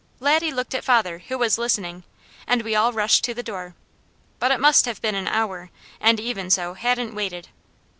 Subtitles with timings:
[0.19, 2.03] Laddie looked at father, who was listening,
[2.47, 3.75] and we all rushed to the door,
[4.39, 7.49] but it must have been an hour, and Even So hadn't waited.